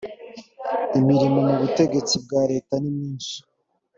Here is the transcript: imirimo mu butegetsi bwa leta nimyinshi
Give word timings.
imirimo 0.99 1.39
mu 1.47 1.55
butegetsi 1.61 2.15
bwa 2.23 2.41
leta 2.51 2.73
nimyinshi 2.81 3.35